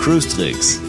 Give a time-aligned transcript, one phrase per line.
[0.00, 0.80] Cruise Tricks,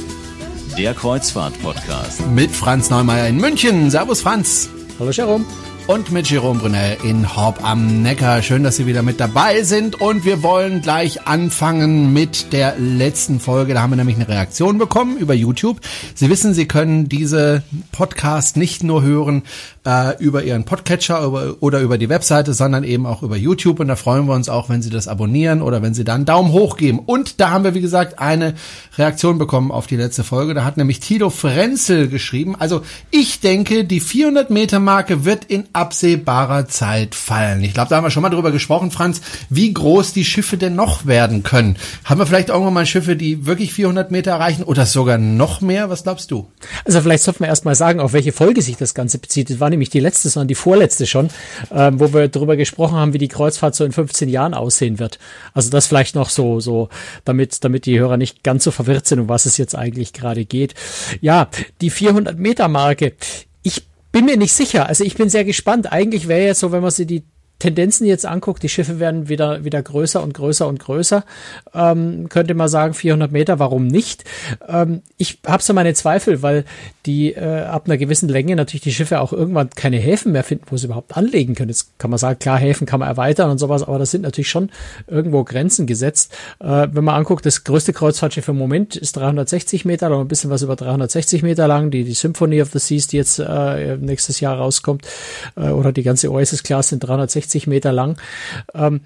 [0.77, 2.27] der Kreuzfahrt-Podcast.
[2.27, 3.89] Mit Franz Neumeier in München.
[3.89, 4.69] Servus Franz.
[4.99, 5.43] Hallo Jerome
[5.87, 8.41] und mit Jerome Brunel in Horb am Neckar.
[8.41, 13.39] Schön, dass Sie wieder mit dabei sind und wir wollen gleich anfangen mit der letzten
[13.39, 13.73] Folge.
[13.73, 15.79] Da haben wir nämlich eine Reaktion bekommen über YouTube.
[16.13, 17.63] Sie wissen, Sie können diese
[17.93, 19.43] Podcast nicht nur hören
[19.85, 23.87] äh, über Ihren Podcatcher über, oder über die Webseite, sondern eben auch über YouTube und
[23.87, 26.51] da freuen wir uns auch, wenn Sie das abonnieren oder wenn Sie da einen Daumen
[26.51, 26.99] hoch geben.
[26.99, 28.55] Und da haben wir, wie gesagt, eine
[28.97, 30.53] Reaktion bekommen auf die letzte Folge.
[30.53, 32.57] Da hat nämlich Tilo Frenzel geschrieben.
[32.59, 37.63] Also ich denke, die 400 Meter Marke wird in absehbarer Zeit fallen.
[37.63, 40.73] Ich glaube, da haben wir schon mal drüber gesprochen, Franz, wie groß die Schiffe denn
[40.73, 41.77] noch werden können.
[42.03, 45.91] Haben wir vielleicht irgendwann mal Schiffe, die wirklich 400 Meter erreichen oder sogar noch mehr?
[45.91, 46.47] Was glaubst du?
[46.83, 49.51] Also vielleicht sollten wir erstmal sagen, auf welche Folge sich das Ganze bezieht.
[49.51, 51.27] Das war nämlich die letzte, sondern die vorletzte schon,
[51.69, 55.19] äh, wo wir darüber gesprochen haben, wie die Kreuzfahrt so in 15 Jahren aussehen wird.
[55.53, 56.89] Also das vielleicht noch so, so,
[57.23, 60.43] damit, damit die Hörer nicht ganz so verwirrt sind, um was es jetzt eigentlich gerade
[60.45, 60.73] geht.
[61.21, 61.49] Ja,
[61.81, 63.13] die 400 Meter Marke.
[63.61, 63.83] Ich
[64.17, 64.87] bin mir nicht sicher.
[64.87, 65.91] Also ich bin sehr gespannt.
[65.91, 67.23] Eigentlich wäre jetzt so, wenn man sich die
[67.59, 71.23] Tendenzen jetzt anguckt, die Schiffe werden wieder, wieder größer und größer und größer.
[71.73, 74.23] Ähm, könnte man sagen, 400 Meter, warum nicht?
[74.67, 76.65] Ähm, ich habe so meine Zweifel, weil
[77.05, 80.65] die äh, ab einer gewissen Länge natürlich die Schiffe auch irgendwann keine Häfen mehr finden,
[80.69, 81.69] wo sie überhaupt anlegen können.
[81.69, 84.49] Jetzt kann man sagen, klar, Häfen kann man erweitern und sowas, aber das sind natürlich
[84.49, 84.69] schon
[85.07, 86.33] irgendwo Grenzen gesetzt.
[86.59, 90.51] Äh, wenn man anguckt, das größte Kreuzfahrtschiff im Moment ist 360 Meter, oder ein bisschen
[90.51, 91.89] was über 360 Meter lang.
[91.89, 95.07] Die, die Symphony of the Seas, die jetzt äh, nächstes Jahr rauskommt,
[95.55, 98.19] äh, oder die ganze Oasis-Class sind 360 60 Meter lang.
[98.73, 99.01] Ähm,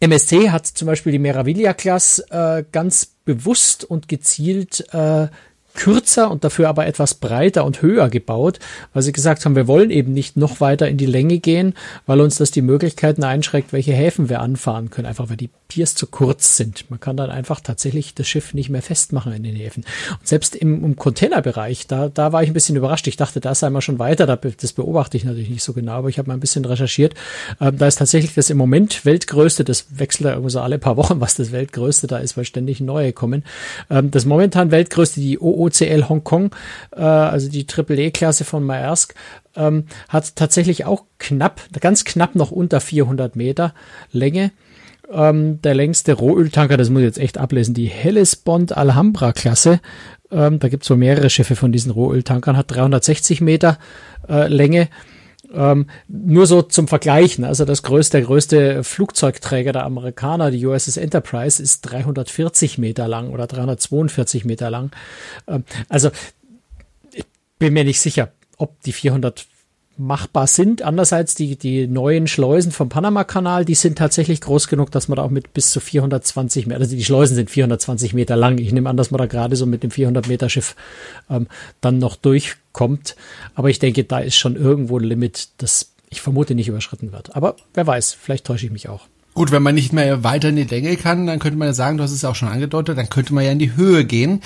[0.00, 5.28] MSC hat zum Beispiel die Meraviglia-Klasse äh, ganz bewusst und gezielt äh,
[5.74, 8.58] kürzer und dafür aber etwas breiter und höher gebaut,
[8.92, 11.74] weil sie gesagt haben, wir wollen eben nicht noch weiter in die Länge gehen,
[12.06, 15.94] weil uns das die Möglichkeiten einschränkt, welche Häfen wir anfahren können, einfach weil die Piers
[15.94, 16.88] zu kurz sind.
[16.90, 19.84] Man kann dann einfach tatsächlich das Schiff nicht mehr festmachen in den Häfen.
[20.18, 23.08] Und selbst im, im Containerbereich, da, da war ich ein bisschen überrascht.
[23.08, 26.08] Ich dachte, da sei man schon weiter, das beobachte ich natürlich nicht so genau, aber
[26.08, 27.14] ich habe mal ein bisschen recherchiert.
[27.60, 30.96] Ähm, da ist tatsächlich das im Moment weltgrößte, das wechselt ja irgendwie so alle paar
[30.96, 33.42] Wochen, was das weltgrößte da ist, weil ständig neue kommen.
[33.90, 36.54] Ähm, das momentan weltgrößte, die OO OCL Hongkong,
[36.96, 39.14] äh, also die Triple-E-Klasse von Maersk,
[39.56, 43.74] ähm, hat tatsächlich auch knapp, ganz knapp noch unter 400 Meter
[44.12, 44.52] Länge.
[45.12, 49.80] Ähm, der längste Rohöltanker, das muss ich jetzt echt ablesen, die Hellespont Alhambra Klasse,
[50.30, 53.78] ähm, da gibt es so mehrere Schiffe von diesen Rohöltankern, hat 360 Meter
[54.28, 54.88] äh, Länge.
[55.54, 60.96] Ähm, nur so zum Vergleichen, also das größte, der größte Flugzeugträger der Amerikaner, die USS
[60.96, 64.90] Enterprise, ist 340 Meter lang oder 342 Meter lang.
[65.46, 66.10] Ähm, also
[67.12, 67.24] ich
[67.58, 69.46] bin mir nicht sicher, ob die 400
[69.96, 70.82] machbar sind.
[70.82, 75.22] Andererseits die, die neuen Schleusen vom Panama-Kanal, die sind tatsächlich groß genug, dass man da
[75.22, 78.58] auch mit bis zu 420 Meter, also die Schleusen sind 420 Meter lang.
[78.58, 80.74] Ich nehme an, dass man da gerade so mit dem 400 Meter Schiff
[81.30, 81.46] ähm,
[81.80, 83.16] dann noch durchkommt.
[83.54, 87.34] Aber ich denke, da ist schon irgendwo ein Limit, das ich vermute nicht überschritten wird.
[87.36, 89.06] Aber wer weiß, vielleicht täusche ich mich auch.
[89.34, 91.96] Gut, wenn man nicht mehr weiter in die Länge kann, dann könnte man ja sagen,
[91.96, 94.42] du hast es ja auch schon angedeutet, dann könnte man ja in die Höhe gehen.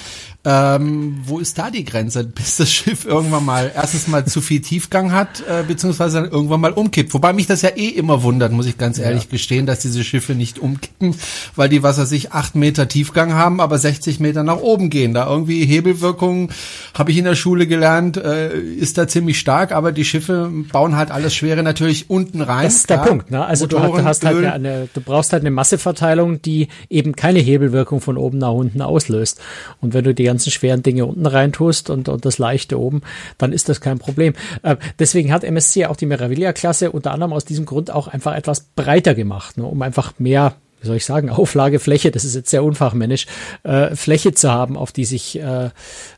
[0.46, 4.62] Ähm, wo ist da die Grenze, bis das Schiff irgendwann mal erstens mal zu viel
[4.62, 7.12] Tiefgang hat, äh, beziehungsweise dann irgendwann mal umkippt?
[7.12, 9.30] Wobei mich das ja eh immer wundert, muss ich ganz ehrlich ja.
[9.30, 11.14] gestehen, dass diese Schiffe nicht umkippen,
[11.54, 15.12] weil die, was weiß ich, acht Meter Tiefgang haben, aber 60 Meter nach oben gehen.
[15.12, 16.50] Da irgendwie Hebelwirkung,
[16.94, 20.96] habe ich in der Schule gelernt, äh, ist da ziemlich stark, aber die Schiffe bauen
[20.96, 22.64] halt alles Schwere natürlich unten rein.
[22.64, 23.44] Das ist der Punkt, ne?
[23.44, 28.00] Also Motoren, du hast, halt eine, du brauchst halt eine Masseverteilung, die eben keine Hebelwirkung
[28.00, 29.40] von oben nach unten auslöst.
[29.80, 33.02] Und wenn du die ganzen schweren Dinge unten reintust und, und das leichte oben,
[33.38, 34.34] dann ist das kein Problem.
[34.62, 38.60] Äh, deswegen hat MSC auch die Meraviglia-Klasse unter anderem aus diesem Grund auch einfach etwas
[38.76, 42.62] breiter gemacht, ne, um einfach mehr wie soll ich sagen, Auflagefläche, das ist jetzt sehr
[42.62, 43.26] unfachmännisch,
[43.64, 45.70] äh, Fläche zu haben, auf die sich äh,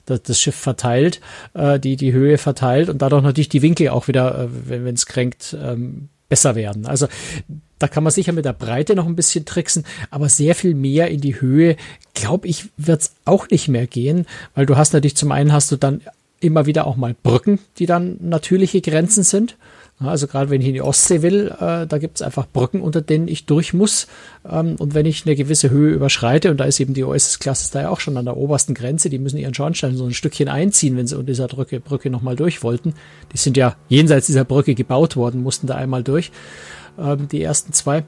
[0.06, 1.20] das, das Schiff verteilt,
[1.54, 5.06] äh, die die Höhe verteilt und dadurch natürlich die Winkel auch wieder, äh, wenn es
[5.06, 6.86] kränkt, ähm, besser werden.
[6.86, 7.08] Also
[7.78, 11.10] da kann man sicher mit der Breite noch ein bisschen tricksen, aber sehr viel mehr
[11.10, 11.76] in die Höhe,
[12.14, 15.76] glaube ich, wird's auch nicht mehr gehen, weil du hast natürlich zum einen hast du
[15.76, 16.00] dann
[16.40, 19.56] immer wieder auch mal Brücken, die dann natürliche Grenzen sind.
[20.02, 23.28] Also gerade wenn ich in die Ostsee will, äh, da gibt's einfach Brücken, unter denen
[23.28, 24.06] ich durch muss.
[24.50, 27.82] Ähm, und wenn ich eine gewisse Höhe überschreite, und da ist eben die OSS-Klasse da
[27.82, 30.96] ja auch schon an der obersten Grenze, die müssen ihren Schornstein so ein Stückchen einziehen,
[30.96, 32.94] wenn sie unter dieser Brücke, Brücke nochmal durch wollten.
[33.32, 36.32] Die sind ja jenseits dieser Brücke gebaut worden, mussten da einmal durch
[36.98, 38.04] ähm, die ersten zwei.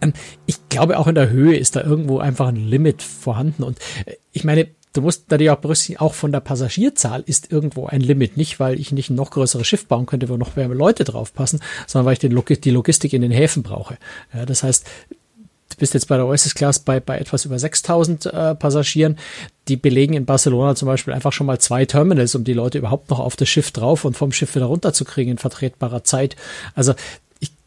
[0.00, 0.14] Ähm,
[0.46, 3.62] ich glaube, auch in der Höhe ist da irgendwo einfach ein Limit vorhanden.
[3.62, 7.86] Und äh, ich meine, du musst natürlich auch berücksichtigen, auch von der Passagierzahl ist irgendwo
[7.86, 8.36] ein Limit.
[8.36, 11.60] Nicht, weil ich nicht ein noch größeres Schiff bauen könnte, wo noch mehr Leute draufpassen,
[11.86, 13.96] sondern weil ich den, die Logistik in den Häfen brauche.
[14.34, 14.86] Ja, das heißt,
[15.70, 19.18] du bist jetzt bei der Oasis Class bei, bei etwas über 6000 äh, Passagieren.
[19.68, 23.10] Die belegen in Barcelona zum Beispiel einfach schon mal zwei Terminals, um die Leute überhaupt
[23.10, 26.36] noch auf das Schiff drauf und vom Schiff wieder runterzukriegen in vertretbarer Zeit.
[26.74, 26.94] Also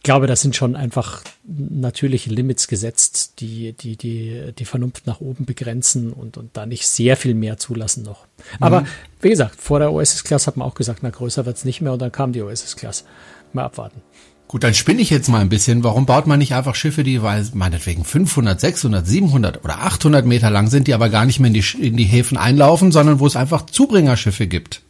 [0.06, 5.46] glaube, das sind schon einfach natürliche Limits gesetzt, die, die, die, die Vernunft nach oben
[5.46, 8.26] begrenzen und, und da nicht sehr viel mehr zulassen noch.
[8.60, 8.88] Aber mhm.
[9.20, 11.92] wie gesagt, vor der Oasis Class hat man auch gesagt, na größer wird's nicht mehr
[11.92, 13.04] und dann kam die Oasis Class.
[13.52, 14.02] Mal abwarten.
[14.48, 15.84] Gut, dann spinne ich jetzt mal ein bisschen.
[15.84, 20.52] Warum baut man nicht einfach Schiffe, die weil meinetwegen 500, 600, 700 oder 800 Meter
[20.52, 23.26] lang sind, die aber gar nicht mehr in die, in die Häfen einlaufen, sondern wo
[23.26, 24.84] es einfach Zubringerschiffe gibt?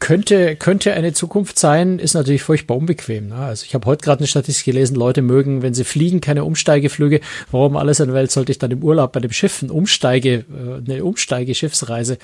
[0.00, 3.28] Könnte, könnte eine Zukunft sein, ist natürlich furchtbar unbequem.
[3.28, 3.36] Ne?
[3.36, 7.20] Also ich habe heute gerade eine Statistik gelesen, Leute mögen, wenn sie fliegen, keine Umsteigeflüge.
[7.50, 10.44] Warum alles in der Welt sollte ich dann im Urlaub bei dem Schiff ein Umsteige,
[10.50, 12.18] äh, eine Umsteigeschiffsreise?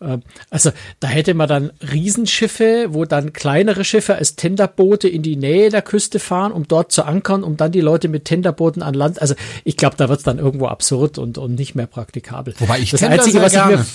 [0.00, 0.18] Äh,
[0.50, 5.70] also da hätte man dann Riesenschiffe, wo dann kleinere Schiffe als Tenderboote in die Nähe
[5.70, 9.22] der Küste fahren, um dort zu ankern, um dann die Leute mit Tenderbooten an Land.
[9.22, 9.34] Also
[9.64, 12.54] ich glaube, da wird es dann irgendwo absurd und, und nicht mehr praktikabel.
[12.58, 13.86] Wobei ich das Einzige, was ich mir,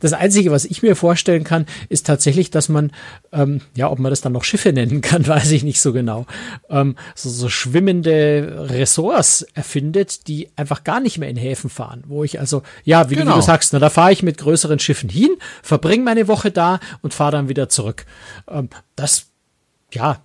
[0.00, 2.92] das Einzige, was ich mir vorstellen kann, ist tatsächlich, dass man,
[3.32, 6.26] ähm, ja, ob man das dann noch Schiffe nennen kann, weiß ich nicht so genau,
[6.68, 12.24] ähm, so, so schwimmende Ressorts erfindet, die einfach gar nicht mehr in Häfen fahren, wo
[12.24, 13.36] ich also, ja, wie, genau.
[13.36, 15.30] du sagst, na, da fahre ich mit größeren Schiffen hin,
[15.62, 18.06] verbringe meine Woche da und fahre dann wieder zurück.
[18.48, 19.26] Ähm, das,
[19.92, 20.22] ja,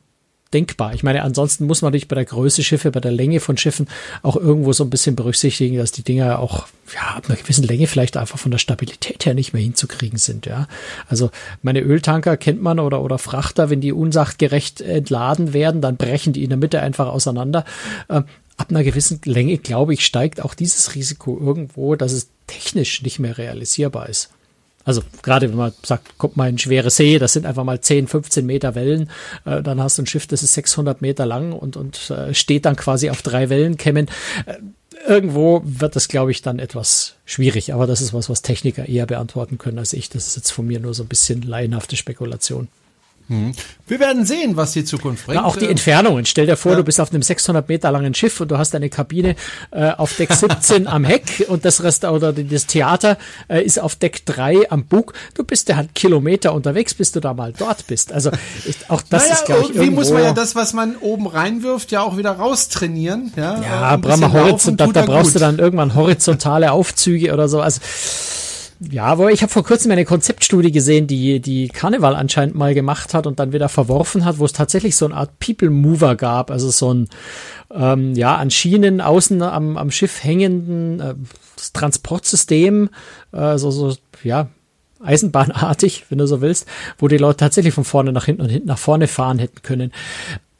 [0.53, 0.93] denkbar.
[0.93, 3.87] Ich meine, ansonsten muss man natürlich bei der Größe Schiffe, bei der Länge von Schiffen
[4.23, 7.87] auch irgendwo so ein bisschen berücksichtigen, dass die Dinger auch ja, ab einer gewissen Länge
[7.87, 10.45] vielleicht einfach von der Stabilität her nicht mehr hinzukriegen sind.
[10.45, 10.67] Ja,
[11.07, 16.33] also meine Öltanker kennt man oder oder Frachter, wenn die unsachgerecht entladen werden, dann brechen
[16.33, 17.65] die in der Mitte einfach auseinander.
[18.09, 18.25] Ähm,
[18.57, 23.19] ab einer gewissen Länge, glaube ich, steigt auch dieses Risiko irgendwo, dass es technisch nicht
[23.19, 24.29] mehr realisierbar ist.
[24.87, 28.07] Also gerade wenn man sagt, kommt mal in schwere See, das sind einfach mal 10,
[28.07, 29.09] 15 Meter Wellen,
[29.43, 32.63] äh, dann hast du ein Schiff, das ist 600 Meter lang und, und äh, steht
[32.63, 34.07] dann quasi auf drei Wellenkämmen.
[34.45, 34.55] Äh,
[35.05, 39.05] irgendwo wird das, glaube ich, dann etwas schwierig, aber das ist was, was Techniker eher
[39.05, 40.09] beantworten können als ich.
[40.09, 42.69] Das ist jetzt von mir nur so ein bisschen laienhafte Spekulation.
[43.27, 43.51] Hm.
[43.87, 45.41] Wir werden sehen, was die Zukunft bringt.
[45.41, 46.25] Na, auch die Entfernungen.
[46.25, 46.77] Stell dir vor, ja.
[46.77, 49.35] du bist auf einem 600 Meter langen Schiff und du hast eine Kabine
[49.71, 53.17] äh, auf Deck 17 am Heck und das Rest oder das Theater
[53.49, 55.13] äh, ist auf Deck 3 am Bug.
[55.33, 58.13] Du bist ja halt Kilometer unterwegs, bis du da mal dort bist.
[58.13, 58.31] Also
[58.65, 61.27] ich, auch das naja, ist, glaube ich, irgendwie muss man ja das, was man oben
[61.27, 63.33] reinwirft, ja auch wieder raustrainieren.
[63.35, 65.35] Ja, ja Brahma Horizont, da, da brauchst gut.
[65.35, 67.59] du dann irgendwann horizontale Aufzüge oder so.
[67.59, 67.81] Also
[68.79, 73.13] ja, aber ich habe vor kurzem eine Konzeptstudie gesehen, die die Karneval anscheinend mal gemacht
[73.15, 76.51] hat und dann wieder verworfen hat, wo es tatsächlich so eine Art People Mover gab,
[76.51, 77.09] also so ein
[77.73, 81.15] ähm, ja an Schienen außen am, am Schiff hängenden äh,
[81.73, 82.89] Transportsystem,
[83.31, 84.49] äh, so so ja
[85.03, 86.67] Eisenbahnartig, wenn du so willst,
[86.99, 89.91] wo die Leute tatsächlich von vorne nach hinten und hinten nach vorne fahren hätten können.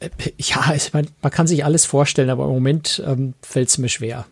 [0.00, 3.78] Äh, ja, ich mein, man kann sich alles vorstellen, aber im Moment ähm, fällt es
[3.78, 4.26] mir schwer.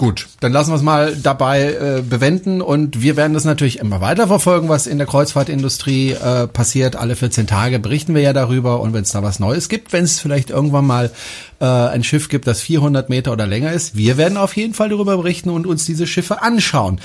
[0.00, 4.00] Gut, dann lassen wir es mal dabei äh, bewenden und wir werden das natürlich immer
[4.00, 6.96] weiter verfolgen, was in der Kreuzfahrtindustrie äh, passiert.
[6.96, 10.04] Alle 14 Tage berichten wir ja darüber und wenn es da was Neues gibt, wenn
[10.04, 11.10] es vielleicht irgendwann mal
[11.60, 14.88] äh, ein Schiff gibt, das 400 Meter oder länger ist, wir werden auf jeden Fall
[14.88, 16.98] darüber berichten und uns diese Schiffe anschauen.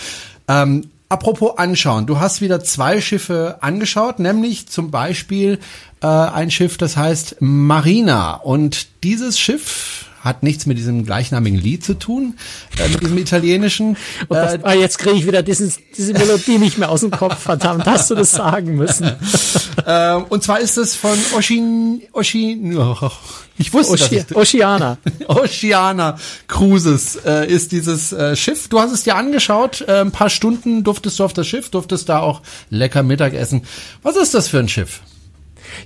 [0.47, 5.59] Ähm, apropos anschauen, du hast wieder zwei Schiffe angeschaut, nämlich zum Beispiel
[6.01, 11.85] äh, ein Schiff, das heißt Marina und dieses Schiff hat nichts mit diesem gleichnamigen Lied
[11.85, 12.35] zu tun,
[12.77, 13.95] äh, mit diesem italienischen.
[14.27, 17.37] Das, äh, ah, jetzt kriege ich wieder dieses, diese Melodie nicht mehr aus dem Kopf,
[17.37, 19.05] verdammt, hast du das sagen müssen.
[19.85, 23.11] äh, und zwar ist es von Oshin, Oshin, oh,
[23.57, 24.35] ich wusste Oshi das.
[24.35, 24.97] Oceana.
[25.27, 26.17] Oceana
[26.47, 28.67] Cruises äh, ist dieses äh, Schiff.
[28.67, 29.81] Du hast es dir angeschaut.
[29.87, 33.63] Äh, ein paar Stunden durftest du auf das Schiff, durftest da auch lecker Mittag essen.
[34.01, 35.01] Was ist das für ein Schiff?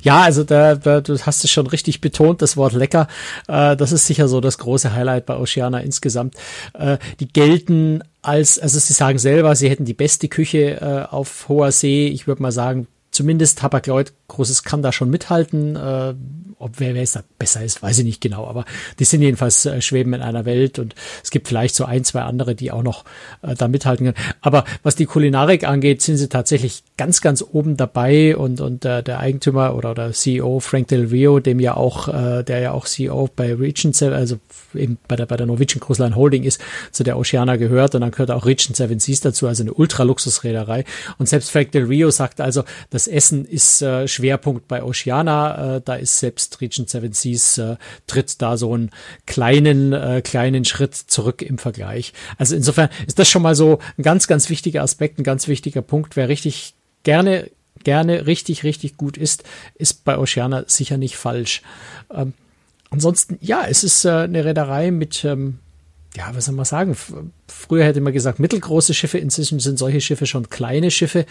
[0.01, 3.08] Ja, also da, da, du hast es schon richtig betont, das Wort lecker.
[3.48, 6.36] Äh, das ist sicher so das große Highlight bei Oceana insgesamt.
[6.74, 11.48] Äh, die gelten als, also sie sagen selber, sie hätten die beste Küche äh, auf
[11.48, 12.08] hoher See.
[12.08, 15.76] Ich würde mal sagen, zumindest Hapag-Lloyd Großes kann da schon mithalten.
[15.76, 16.14] Äh,
[16.60, 18.66] ob wer, wer es da besser ist, weiß ich nicht genau, aber
[19.00, 20.94] die sind jedenfalls äh, schweben in einer Welt und
[21.24, 23.06] es gibt vielleicht so ein, zwei andere, die auch noch
[23.42, 24.36] äh, da mithalten können.
[24.42, 29.02] Aber was die Kulinarik angeht, sind sie tatsächlich ganz, ganz oben dabei und, und äh,
[29.02, 32.86] der Eigentümer oder der CEO Frank Del Rio, dem ja auch, äh, der ja auch
[32.86, 34.38] CEO bei Regent, also
[34.74, 36.60] eben bei der, bei der Norwegian Cruise Line Holding ist,
[36.92, 40.84] zu der Oceana gehört und dann gehört auch Regent Seven Seas dazu, also eine Ultraluxusreederei.
[41.18, 45.78] Und selbst Frank Del Rio sagt also, das Essen ist äh, Schwerpunkt bei Oceana.
[45.78, 48.92] Äh, da ist selbst Regent Seven Seas äh, tritt da so einen
[49.26, 52.14] kleinen, äh, kleinen Schritt zurück im Vergleich.
[52.38, 55.82] Also insofern ist das schon mal so ein ganz, ganz wichtiger Aspekt, ein ganz wichtiger
[55.82, 56.18] Punkt.
[56.18, 57.50] Wer richtig gerne,
[57.84, 59.44] gerne richtig, richtig gut ist,
[59.76, 61.62] ist bei Oceana sicher nicht falsch.
[62.14, 62.34] Ähm,
[62.90, 65.60] ansonsten, ja, es ist äh, eine Reederei mit, ähm,
[66.18, 66.98] ja, was soll man sagen?
[67.48, 71.25] Früher hätte man gesagt, mittelgroße Schiffe, inzwischen sind solche Schiffe schon kleine Schiffe.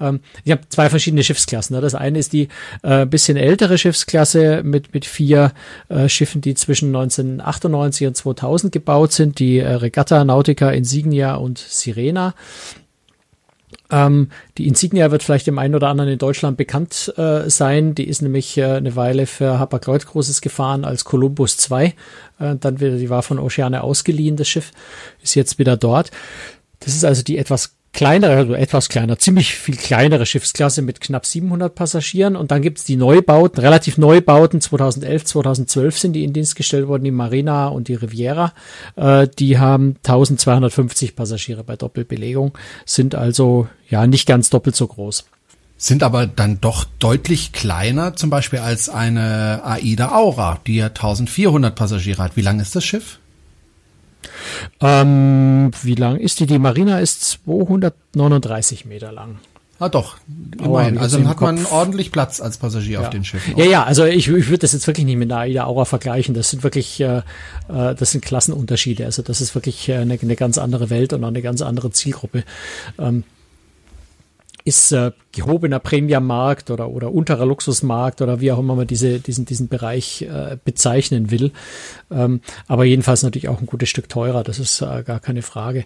[0.00, 1.76] Ähm, ich habe zwei verschiedene Schiffsklassen.
[1.76, 1.82] Ne?
[1.82, 2.48] Das eine ist die
[2.82, 5.52] äh, bisschen ältere Schiffsklasse mit, mit vier
[5.90, 11.58] äh, Schiffen, die zwischen 1998 und 2000 gebaut sind, die äh, Regatta, Nautica, Insignia und
[11.58, 12.34] Sirena.
[13.92, 17.94] Ähm, die Insignia wird vielleicht dem einen oder anderen in Deutschland bekannt äh, sein.
[17.94, 21.84] Die ist nämlich äh, eine Weile für Hapag-Lloyd Großes gefahren als Columbus 2.
[21.84, 21.92] Äh,
[22.58, 24.72] dann wieder, die war von Oceane ausgeliehen, das Schiff,
[25.22, 26.10] ist jetzt wieder dort.
[26.80, 31.26] Das ist also die etwas kleinere, also etwas kleiner, ziemlich viel kleinere Schiffsklasse mit knapp
[31.26, 32.36] 700 Passagieren.
[32.36, 37.04] Und dann gibt's die Neubauten, relativ Neubauten, 2011, 2012 sind die in Dienst gestellt worden,
[37.04, 38.52] die Marina und die Riviera.
[38.96, 42.56] Äh, die haben 1250 Passagiere bei Doppelbelegung,
[42.86, 45.26] sind also ja nicht ganz doppelt so groß.
[45.76, 51.74] Sind aber dann doch deutlich kleiner, zum Beispiel als eine AIDA Aura, die ja 1400
[51.74, 52.36] Passagiere hat.
[52.36, 53.18] Wie lang ist das Schiff?
[54.80, 56.46] Ähm, wie lang ist die?
[56.46, 59.38] Die Marina ist 239 Meter lang.
[59.82, 60.16] Ah doch,
[60.62, 60.96] immerhin.
[60.96, 63.00] Also dann hat man ordentlich Platz als Passagier ja.
[63.00, 63.56] auf den Schiffen.
[63.56, 66.34] Ja, ja, also ich, ich würde das jetzt wirklich nicht mit einer AIDA Aura vergleichen.
[66.34, 67.22] Das sind wirklich, äh,
[67.68, 69.04] äh, das sind Klassenunterschiede.
[69.04, 72.44] Also das ist wirklich äh, eine, eine ganz andere Welt und eine ganz andere Zielgruppe.
[72.96, 73.24] Ähm,
[74.64, 79.44] ist äh, gehobener Premium-Markt oder, oder unterer Luxusmarkt oder wie auch immer man diese, diesen,
[79.44, 81.52] diesen Bereich äh, bezeichnen will.
[82.10, 85.84] Ähm, aber jedenfalls natürlich auch ein gutes Stück teurer, das ist äh, gar keine Frage.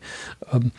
[0.53, 0.73] Ähm,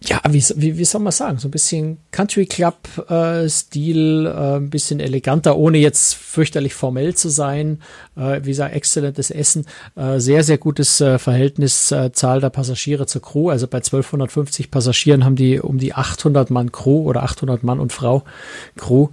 [0.00, 2.76] ja, wie, wie, wie soll man sagen, so ein bisschen Country Club
[3.10, 7.80] äh, äh, ein bisschen eleganter, ohne jetzt fürchterlich formell zu sein.
[8.16, 13.06] Äh, wie gesagt, exzellentes Essen, äh, sehr, sehr gutes äh, Verhältnis äh, Zahl der Passagiere
[13.06, 13.50] zur Crew.
[13.50, 17.92] Also bei 1250 Passagieren haben die um die 800 Mann Crew oder 800 Mann und
[17.92, 18.22] Frau
[18.76, 19.08] Crew.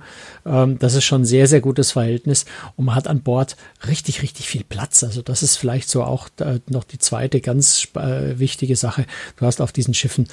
[0.46, 4.48] Ähm, das ist schon sehr, sehr gutes Verhältnis und man hat an Bord richtig, richtig
[4.48, 5.04] viel Platz.
[5.04, 9.08] Also das ist vielleicht so auch äh, noch die zweite ganz äh, wichtige Sache.
[9.38, 10.28] Du hast auf diesen Schiffen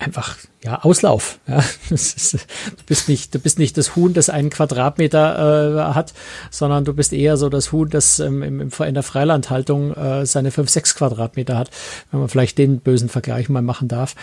[0.00, 1.38] einfach ja Auslauf.
[1.46, 1.62] Ja.
[1.90, 6.14] Ist, du bist nicht, du bist nicht das Huhn, das einen Quadratmeter äh, hat,
[6.50, 10.26] sondern du bist eher so das Huhn, das ähm, im, im, in der Freilandhaltung äh,
[10.26, 11.70] seine fünf, sechs Quadratmeter hat,
[12.10, 14.16] wenn man vielleicht den bösen Vergleich mal machen darf.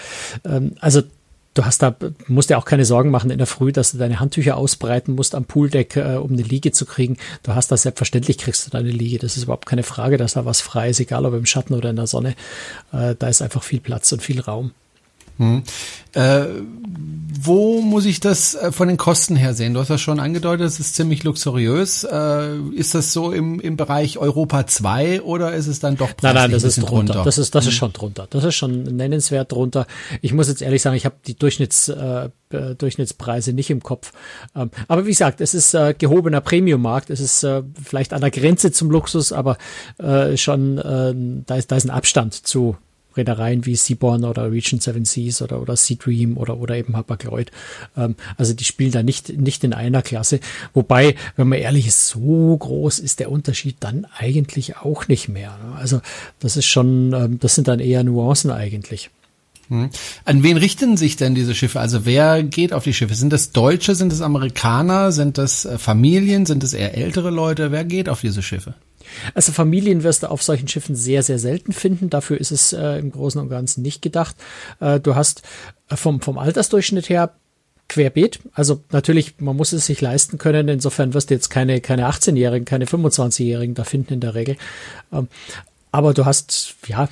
[0.43, 1.03] Ähm, also
[1.53, 1.95] du hast da,
[2.27, 5.35] musst dir auch keine Sorgen machen in der Früh, dass du deine Handtücher ausbreiten musst
[5.35, 7.17] am Pooldeck, äh, um eine Liege zu kriegen.
[7.43, 9.19] Du hast das selbstverständlich kriegst du deine Liege.
[9.19, 11.89] Das ist überhaupt keine Frage, dass da was frei ist, egal ob im Schatten oder
[11.89, 12.35] in der Sonne.
[12.91, 14.71] Äh, da ist einfach viel Platz und viel Raum.
[15.37, 15.63] Hm.
[16.13, 16.45] Äh,
[17.39, 19.73] wo muss ich das äh, von den Kosten her sehen?
[19.73, 22.03] Du hast ja schon angedeutet, es ist ziemlich luxuriös.
[22.03, 26.35] Äh, ist das so im, im Bereich Europa 2 oder ist es dann doch Nein,
[26.35, 27.13] nein, das ist drunter.
[27.13, 27.23] drunter.
[27.23, 27.77] Das ist, das ist hm.
[27.77, 28.27] schon drunter.
[28.29, 29.85] Das ist schon nennenswert drunter.
[30.21, 34.13] Ich muss jetzt ehrlich sagen, ich habe die Durchschnitts, äh, äh, Durchschnittspreise nicht im Kopf.
[34.55, 37.09] Ähm, aber wie gesagt, es ist äh, gehobener Premium-Markt.
[37.09, 39.57] Es ist äh, vielleicht an der Grenze zum Luxus, aber
[39.99, 41.13] äh, schon äh,
[41.45, 42.77] da, ist, da ist ein Abstand zu
[43.17, 47.51] Reedereien wie Seaborn oder Region Seven Seas oder, oder Sea Dream oder, oder eben Hapag-Lloyd.
[47.95, 50.39] Ähm, also die spielen da nicht, nicht in einer Klasse.
[50.73, 55.57] Wobei, wenn man ehrlich ist, so groß ist der Unterschied dann eigentlich auch nicht mehr.
[55.63, 55.75] Ne?
[55.75, 56.01] Also
[56.39, 59.09] das ist schon, ähm, das sind dann eher Nuancen eigentlich.
[59.69, 59.89] Hm.
[60.23, 61.79] An wen richten sich denn diese Schiffe?
[61.79, 63.15] Also wer geht auf die Schiffe?
[63.15, 67.71] Sind das Deutsche, sind das Amerikaner, sind das äh, Familien, sind es eher ältere Leute?
[67.71, 68.75] Wer geht auf diese Schiffe?
[69.33, 72.09] Also Familien wirst du auf solchen Schiffen sehr, sehr selten finden.
[72.09, 74.35] Dafür ist es äh, im Großen und Ganzen nicht gedacht.
[74.79, 75.41] Äh, du hast
[75.89, 77.33] äh, vom, vom Altersdurchschnitt her
[77.89, 78.39] querbeet.
[78.53, 80.67] Also natürlich, man muss es sich leisten können.
[80.67, 84.57] Insofern wirst du jetzt keine, keine 18-Jährigen, keine 25-Jährigen da finden in der Regel.
[85.11, 85.27] Ähm,
[85.91, 87.07] aber du hast, ja,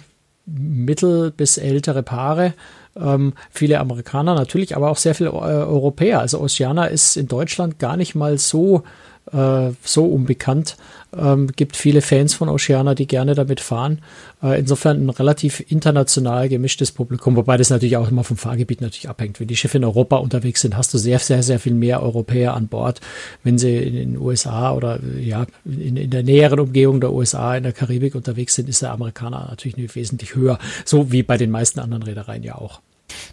[0.46, 2.54] mittel- bis ältere Paare,
[2.96, 6.20] ähm, viele Amerikaner natürlich, aber auch sehr viele äh, Europäer.
[6.20, 8.84] Also Oceana ist in Deutschland gar nicht mal so
[9.32, 10.78] äh, so unbekannt.
[11.18, 14.02] Ähm, gibt viele Fans von Oceana, die gerne damit fahren.
[14.44, 19.10] Äh, insofern ein relativ international gemischtes Publikum, wobei das natürlich auch immer vom Fahrgebiet natürlich
[19.10, 19.40] abhängt.
[19.40, 22.54] Wenn die Schiffe in Europa unterwegs sind, hast du sehr, sehr, sehr viel mehr Europäer
[22.54, 23.02] an Bord.
[23.44, 27.64] Wenn sie in den USA oder ja in, in der näheren Umgebung der USA, in
[27.64, 30.60] der Karibik unterwegs sind, ist der Amerikaner natürlich wesentlich höher.
[30.84, 32.82] So wie bei den meisten anderen Reedereien ja auch.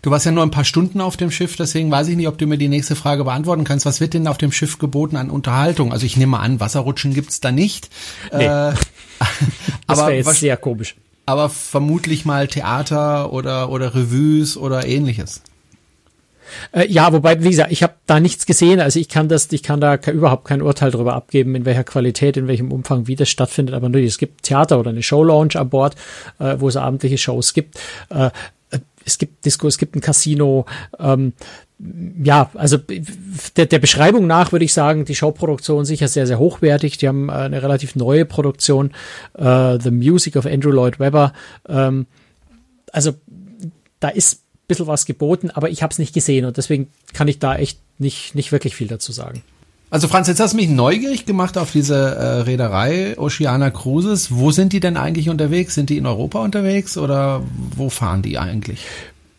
[0.02, 2.38] Du warst ja nur ein paar Stunden auf dem Schiff, deswegen weiß ich nicht, ob
[2.38, 3.86] du mir die nächste Frage beantworten kannst.
[3.86, 5.92] Was wird denn auf dem Schiff geboten an Unterhaltung?
[5.92, 7.90] Also ich nehme an, Wasserrutschen gibt's da nicht.
[8.32, 8.44] Nee.
[8.44, 8.48] Äh,
[9.86, 10.96] das aber jetzt was, sehr komisch.
[11.26, 15.42] Aber vermutlich mal Theater oder, oder Revues oder ähnliches.
[16.72, 18.80] Äh, ja, wobei, wie gesagt, ich habe da nichts gesehen.
[18.80, 22.36] Also ich kann das, ich kann da überhaupt kein Urteil darüber abgeben, in welcher Qualität,
[22.36, 23.74] in welchem Umfang, wie das stattfindet.
[23.74, 25.96] Aber nur, es gibt Theater oder eine Show-Lounge an Bord,
[26.38, 27.78] äh, wo es abendliche Shows gibt.
[28.10, 28.30] Äh
[29.04, 30.66] es gibt Disco, es gibt ein Casino.
[30.98, 31.32] Ähm,
[32.22, 32.78] ja, also
[33.56, 36.98] der, der Beschreibung nach würde ich sagen, die Showproduktion sicher sehr, sehr hochwertig.
[36.98, 38.92] Die haben äh, eine relativ neue Produktion,
[39.34, 41.32] äh, The Music of Andrew Lloyd Webber.
[41.68, 42.06] Ähm,
[42.92, 43.14] also
[43.98, 47.28] da ist ein bisschen was geboten, aber ich habe es nicht gesehen und deswegen kann
[47.28, 49.42] ich da echt nicht, nicht wirklich viel dazu sagen.
[49.92, 54.34] Also Franz, jetzt hast du mich neugierig gemacht auf diese äh, Reederei Oceana Cruises.
[54.34, 55.74] Wo sind die denn eigentlich unterwegs?
[55.74, 57.42] Sind die in Europa unterwegs oder
[57.76, 58.86] wo fahren die eigentlich?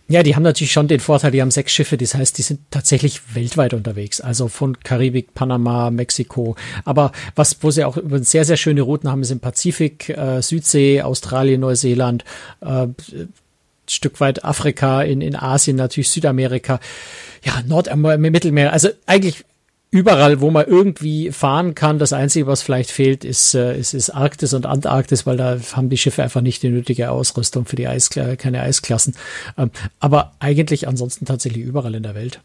[0.09, 2.59] Ja, die haben natürlich schon den Vorteil, die haben sechs Schiffe, das heißt, die sind
[2.69, 6.55] tatsächlich weltweit unterwegs, also von Karibik, Panama, Mexiko.
[6.85, 11.01] Aber was, wo sie auch sehr, sehr schöne Routen haben, ist im Pazifik, äh, Südsee,
[11.01, 12.25] Australien, Neuseeland,
[12.61, 12.89] äh,
[13.89, 16.79] Stück weit Afrika, in, in Asien, natürlich Südamerika,
[17.43, 19.45] ja, Nordamerika, Mittelmeer, also eigentlich
[19.93, 21.99] überall, wo man irgendwie fahren kann.
[21.99, 25.89] Das Einzige, was vielleicht fehlt, ist, äh, ist, ist Arktis und Antarktis, weil da haben
[25.89, 29.15] die Schiffe einfach nicht die nötige Ausrüstung für die Eis, keine Eisklassen.
[29.55, 29.69] Ähm,
[29.99, 32.41] aber eigentlich ansonsten tatsächlich überall in der Welt.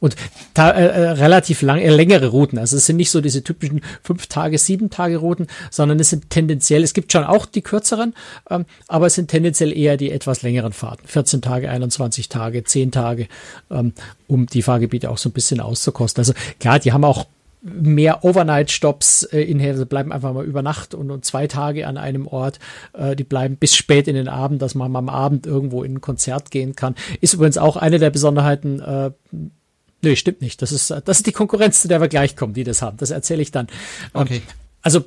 [0.00, 0.16] Und
[0.54, 2.58] da, äh, äh, relativ lang, äh, längere Routen.
[2.58, 6.30] Also es sind nicht so diese typischen fünf Tage, sieben Tage Routen, sondern es sind
[6.30, 8.14] tendenziell, es gibt schon auch die kürzeren,
[8.50, 11.06] ähm, aber es sind tendenziell eher die etwas längeren Fahrten.
[11.06, 13.28] 14 Tage, 21 Tage, 10 Tage,
[13.70, 13.92] ähm,
[14.26, 16.20] um die Fahrgebiete auch so ein bisschen auszukosten.
[16.20, 17.26] Also klar, die haben auch
[17.66, 21.96] mehr Overnight-Stops äh, in also bleiben einfach mal über Nacht und, und zwei Tage an
[21.96, 22.58] einem Ort.
[22.92, 26.00] Äh, die bleiben bis spät in den Abend, dass man am Abend irgendwo in ein
[26.00, 26.94] Konzert gehen kann.
[27.20, 29.10] Ist übrigens auch eine der Besonderheiten äh,
[30.02, 30.62] Nö, stimmt nicht.
[30.62, 32.96] Das ist, das ist die Konkurrenz, zu der wir gleich kommen, die das haben.
[32.98, 33.66] Das erzähle ich dann.
[34.14, 34.42] Ähm, okay.
[34.82, 35.04] Also,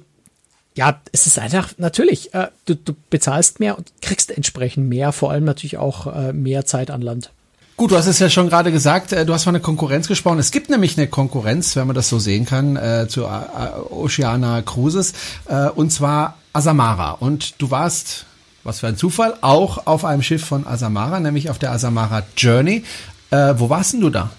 [0.75, 5.31] ja, es ist einfach, natürlich, äh, du, du bezahlst mehr und kriegst entsprechend mehr, vor
[5.31, 7.31] allem natürlich auch äh, mehr Zeit an Land.
[7.79, 10.38] Gut, du hast es ja schon gerade gesagt, äh, du hast von der Konkurrenz gesprochen.
[10.39, 14.62] Es gibt nämlich eine Konkurrenz, wenn man das so sehen kann, äh, zu äh, Oceana
[14.63, 15.13] Cruises,
[15.46, 17.12] äh, und zwar Asamara.
[17.12, 18.25] Und du warst,
[18.63, 22.84] was für ein Zufall, auch auf einem Schiff von Asamara, nämlich auf der Asamara Journey.
[23.31, 24.31] Äh, wo warst denn du da?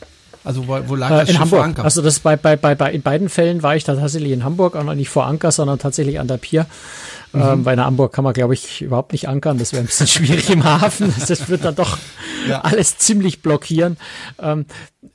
[0.45, 1.59] Also wo, wo lag äh, das in Schiff Hamburg.
[1.59, 1.85] vor Anker?
[1.85, 4.77] Also das bei, bei, bei, bei in beiden Fällen war ich da tatsächlich in Hamburg,
[4.77, 6.67] auch noch nicht vor Anker, sondern tatsächlich an der Pier.
[7.33, 7.43] Mhm.
[7.43, 9.59] Ähm, weil in Hamburg kann man, glaube ich, überhaupt nicht ankern.
[9.59, 11.15] Das wäre ein bisschen schwierig im Hafen.
[11.29, 11.99] Das wird dann doch
[12.49, 12.63] ja.
[12.63, 13.97] alles ziemlich blockieren.
[14.41, 14.67] Ähm,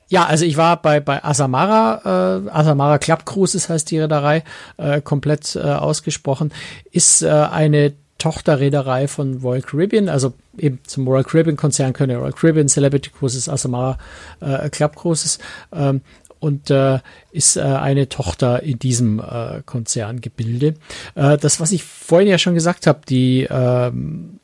[0.08, 4.44] ja, also ich war bei, bei Asamara, äh, Asamara Club Cruises heißt die Reederei,
[4.76, 6.52] äh, komplett äh, ausgesprochen,
[6.90, 12.32] ist äh, eine Tochterreederei von Royal Caribbean, also eben zum Royal Caribbean Konzern können Royal
[12.32, 13.98] Caribbean Celebrity Cruises, Asamara
[14.40, 15.38] äh, Club Cruises.
[15.72, 16.00] Ähm,
[16.38, 16.98] und äh,
[17.32, 20.74] ist äh, eine Tochter in diesem äh, Konzerngebilde.
[21.14, 24.38] Äh, das, was ich vorhin ja schon gesagt habe, die ähm,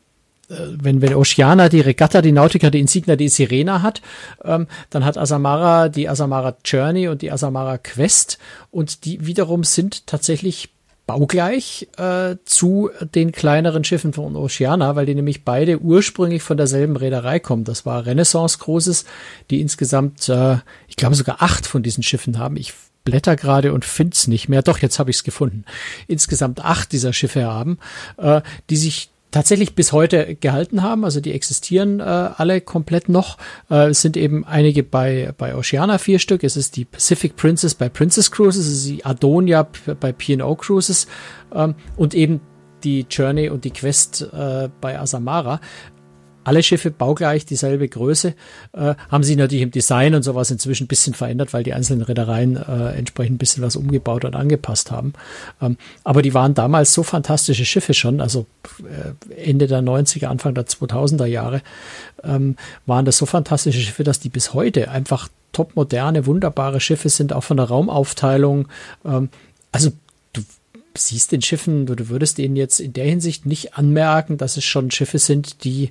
[0.52, 4.02] äh, wenn, wenn Oceana die Regatta, die Nautica, die Insignia, die Sirena hat,
[4.44, 8.38] ähm, dann hat Asamara die Asamara Journey und die Asamara Quest.
[8.70, 10.70] Und die wiederum sind tatsächlich
[11.07, 16.97] baugleich äh, zu den kleineren Schiffen von Oceana, weil die nämlich beide ursprünglich von derselben
[16.97, 17.65] Reederei kommen.
[17.65, 19.05] Das war Renaissance Cruises,
[19.51, 22.57] die insgesamt, äh, ich glaube sogar acht von diesen Schiffen haben.
[22.57, 22.73] Ich
[23.05, 24.62] blätter gerade und find's nicht mehr.
[24.62, 25.65] Doch, jetzt habe ich es gefunden.
[26.07, 27.79] Insgesamt acht dieser Schiffe haben,
[28.17, 31.05] äh, die sich tatsächlich bis heute gehalten haben.
[31.05, 33.38] Also die existieren äh, alle komplett noch.
[33.68, 36.45] Äh, es sind eben einige bei, bei Oceana vier Stück.
[36.45, 39.66] Es ist die Pacific Princess bei Princess Cruises, es ist die Adonia
[39.99, 41.09] bei P&O Cruises
[41.53, 42.40] ähm, und eben
[42.85, 45.61] die Journey und die Quest äh, bei Asamara
[46.44, 48.35] alle Schiffe baugleich, dieselbe Größe,
[48.72, 52.02] äh, haben sie natürlich im Design und sowas inzwischen ein bisschen verändert, weil die einzelnen
[52.02, 55.12] Reedereien äh, entsprechend ein bisschen was umgebaut und angepasst haben.
[55.61, 58.46] Ähm, aber die waren damals so fantastische Schiffe schon, also
[58.81, 61.62] äh, Ende der 90er, Anfang der 2000er Jahre,
[62.24, 67.33] ähm, waren das so fantastische Schiffe, dass die bis heute einfach topmoderne, wunderbare Schiffe sind,
[67.33, 68.68] auch von der Raumaufteilung.
[69.05, 69.28] Ähm,
[69.70, 69.90] also
[70.96, 74.64] siehst den Schiffen, du, du würdest ihnen jetzt in der Hinsicht nicht anmerken, dass es
[74.64, 75.90] schon Schiffe sind, die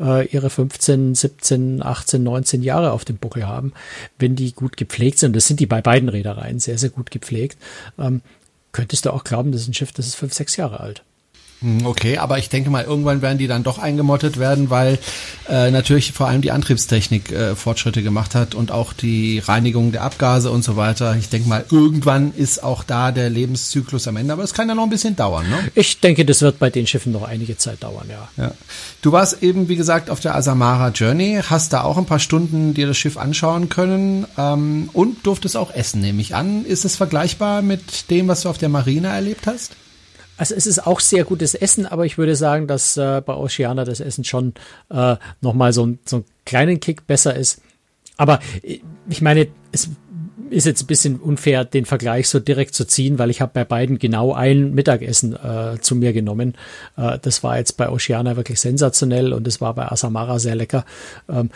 [0.00, 3.72] äh, ihre 15, 17, 18, 19 Jahre auf dem Buckel haben,
[4.18, 5.34] wenn die gut gepflegt sind.
[5.34, 7.58] Das sind die bei beiden Reedereien sehr, sehr gut gepflegt.
[7.98, 8.22] Ähm,
[8.72, 11.04] könntest du auch glauben, das ist ein Schiff, das ist fünf, sechs Jahre alt.
[11.64, 14.98] Hm, okay, aber ich denke mal, irgendwann werden die dann doch eingemottet werden, weil
[15.48, 20.02] äh, natürlich vor allem die Antriebstechnik äh, Fortschritte gemacht hat und auch die Reinigung der
[20.02, 21.16] Abgase und so weiter.
[21.18, 24.74] Ich denke mal, irgendwann ist auch da der Lebenszyklus am Ende, aber es kann ja
[24.74, 25.70] noch ein bisschen dauern, ne?
[25.74, 28.28] Ich denke, das wird bei den Schiffen noch einige Zeit dauern, ja.
[28.36, 28.52] ja.
[29.00, 32.74] Du warst eben, wie gesagt, auf der Asamara Journey, hast da auch ein paar Stunden
[32.74, 36.66] dir das Schiff anschauen können ähm, und durftest auch essen, nehme ich an.
[36.66, 39.72] Ist es vergleichbar mit dem, was du auf der Marina erlebt hast?
[40.36, 43.84] Also es ist auch sehr gutes Essen, aber ich würde sagen, dass äh, bei Oceana
[43.84, 44.54] das Essen schon
[44.90, 47.60] äh, nochmal so, so einen kleinen Kick besser ist.
[48.16, 49.90] aber ich meine, es
[50.50, 53.64] ist jetzt ein bisschen unfair, den Vergleich so direkt zu ziehen, weil ich habe bei
[53.64, 56.54] beiden genau ein Mittagessen äh, zu mir genommen.
[56.96, 60.84] Äh, das war jetzt bei Oceana wirklich sensationell und es war bei Asamara sehr lecker.
[61.28, 61.50] Ähm,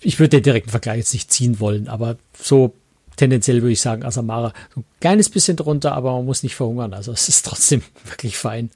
[0.00, 2.74] ich würde den direkten Vergleich jetzt nicht ziehen wollen, aber so
[3.16, 6.94] tendenziell würde ich sagen, Asamara so ein kleines bisschen drunter, aber man muss nicht verhungern.
[6.94, 8.70] Also es ist trotzdem wirklich fein.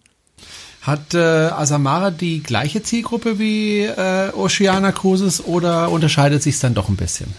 [0.82, 6.74] Hat äh, Asamara die gleiche Zielgruppe wie äh, Oceana Cruises oder unterscheidet sich es dann
[6.74, 7.34] doch ein bisschen?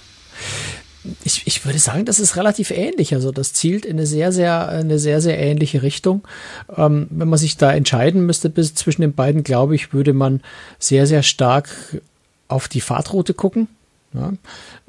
[1.24, 3.14] ich, ich würde sagen, das ist relativ ähnlich.
[3.14, 6.24] Also das zielt in eine sehr, sehr, eine sehr, sehr ähnliche Richtung.
[6.76, 10.42] Ähm, wenn man sich da entscheiden müsste bis zwischen den beiden, glaube ich, würde man
[10.80, 11.70] sehr, sehr stark
[12.48, 13.68] auf die Fahrtroute gucken.
[14.14, 14.34] Ja.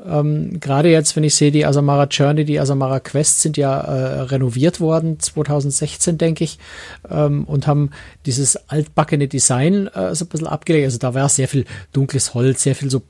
[0.04, 4.20] Ähm, Gerade jetzt, wenn ich sehe, die Asamara Journey, die Asamara Quest sind ja äh,
[4.22, 6.58] renoviert worden, 2016, denke ich,
[7.10, 7.90] ähm, und haben
[8.26, 10.84] dieses altbackene Design äh, so ein bisschen abgelegt.
[10.84, 13.02] Also da war sehr viel dunkles Holz, sehr viel so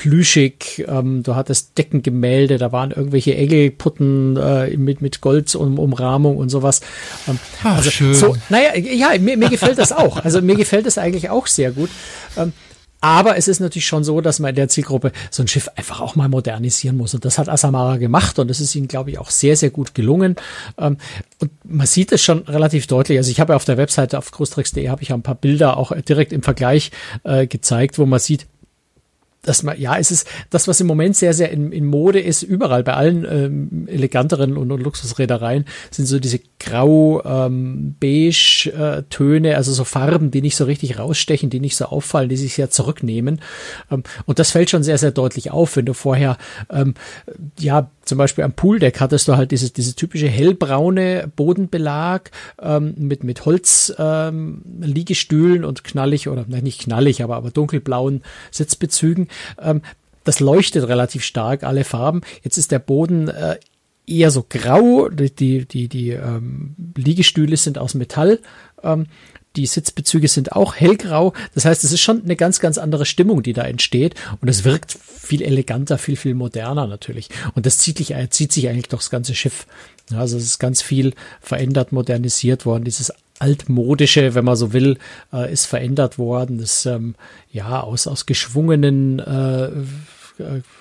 [0.00, 0.86] plüschig.
[0.88, 6.80] Ähm, du hattest Deckengemälde, da waren irgendwelche Engelputten äh, mit, mit Goldumrahmung und sowas.
[7.28, 8.14] Ähm, Ach, also, schön.
[8.14, 10.24] So, naja, ja, mir, mir gefällt das auch.
[10.24, 11.90] Also mir gefällt das eigentlich auch sehr gut.
[12.38, 12.54] Ähm,
[13.00, 16.00] aber es ist natürlich schon so, dass man in der Zielgruppe so ein Schiff einfach
[16.00, 17.14] auch mal modernisieren muss.
[17.14, 19.94] Und das hat Asamara gemacht und das ist ihnen, glaube ich, auch sehr, sehr gut
[19.94, 20.36] gelungen.
[20.78, 20.98] Ähm,
[21.38, 23.18] und man sieht es schon relativ deutlich.
[23.18, 25.76] Also ich habe ja auf der Webseite auf großtricks.de habe ich ja ein paar Bilder
[25.76, 26.90] auch direkt im Vergleich
[27.24, 28.46] äh, gezeigt, wo man sieht,
[29.42, 32.42] dass man, ja, es ist das, was im Moment sehr, sehr in, in Mode ist,
[32.42, 39.56] überall bei allen ähm, eleganteren und, und Luxusreedereien, sind so diese grau, ähm, äh, Töne,
[39.56, 42.70] also so Farben, die nicht so richtig rausstechen, die nicht so auffallen, die sich sehr
[42.70, 43.40] zurücknehmen.
[43.90, 46.36] Ähm, und das fällt schon sehr, sehr deutlich auf, wenn du vorher,
[46.70, 46.94] ähm,
[47.58, 53.22] ja, zum Beispiel am Pooldeck hattest du halt dieses, diese typische hellbraune Bodenbelag ähm, mit,
[53.22, 59.28] mit Holzliegestühlen ähm, und knallig oder nein, nicht knallig, aber, aber dunkelblauen Sitzbezügen.
[59.62, 59.82] Ähm,
[60.24, 62.22] das leuchtet relativ stark, alle Farben.
[62.42, 63.58] Jetzt ist der Boden äh,
[64.08, 65.08] eher so grau.
[65.08, 68.40] Die, die, die, die ähm, Liegestühle sind aus Metall.
[68.82, 69.06] Ähm,
[69.56, 71.32] die Sitzbezüge sind auch hellgrau.
[71.54, 74.14] Das heißt, es ist schon eine ganz, ganz andere Stimmung, die da entsteht.
[74.40, 77.28] Und es wirkt viel eleganter, viel, viel moderner natürlich.
[77.54, 79.66] Und das zieht sich, zieht sich eigentlich durchs ganze Schiff.
[80.14, 82.84] Also es ist ganz viel verändert, modernisiert worden.
[82.84, 84.98] Dieses altmodische, wenn man so will,
[85.32, 86.58] äh, ist verändert worden.
[86.58, 87.14] Das ähm,
[87.50, 89.70] ja aus aus geschwungenen äh,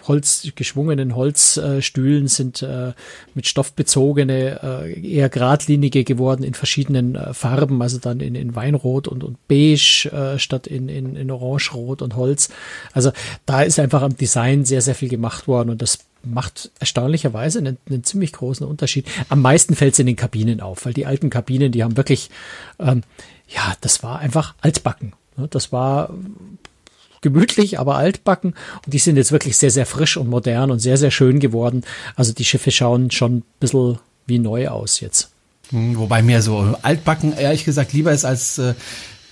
[0.08, 2.94] Holz, geschwungenen Holzstühlen sind äh,
[3.34, 8.56] mit Stoff bezogene, äh, eher geradlinige geworden in verschiedenen äh, Farben, also dann in, in
[8.56, 12.50] Weinrot und, und Beige äh, statt in, in, in Orangerot und Holz.
[12.94, 13.12] Also
[13.46, 17.78] da ist einfach am Design sehr, sehr viel gemacht worden und das macht erstaunlicherweise einen,
[17.90, 19.08] einen ziemlich großen Unterschied.
[19.30, 22.30] Am meisten fällt es in den Kabinen auf, weil die alten Kabinen, die haben wirklich,
[22.80, 23.04] ähm,
[23.48, 25.14] ja, das war einfach altbacken.
[25.38, 25.48] Ne?
[25.50, 26.14] Das war
[27.22, 28.54] gemütlich, aber altbacken.
[28.86, 31.84] Und die sind jetzt wirklich sehr, sehr frisch und modern und sehr, sehr schön geworden.
[32.16, 35.32] Also die Schiffe schauen schon ein bisschen wie neu aus jetzt.
[35.70, 38.74] Hm, wobei mir so altbacken ehrlich gesagt lieber ist als äh,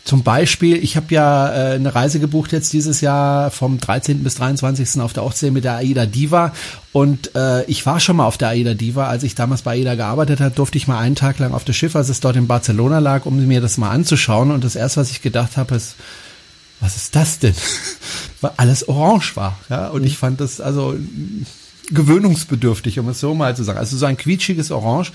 [0.07, 4.23] zum Beispiel, ich habe ja äh, eine Reise gebucht jetzt dieses Jahr vom 13.
[4.23, 5.01] bis 23.
[5.01, 6.53] auf der Ostsee mit der AIDA Diva
[6.93, 9.95] und äh, ich war schon mal auf der AIDA Diva, als ich damals bei AIDA
[9.95, 12.47] gearbeitet habe, durfte ich mal einen Tag lang auf das Schiff, als es dort in
[12.47, 15.97] Barcelona lag, um mir das mal anzuschauen und das erste, was ich gedacht habe, ist,
[16.79, 17.55] was ist das denn?
[18.41, 19.57] Weil alles orange war.
[19.69, 20.07] Ja, und mhm.
[20.07, 20.95] ich fand das also
[21.89, 23.79] gewöhnungsbedürftig, um es so mal zu sagen.
[23.79, 25.13] Also so ein quietschiges Orange,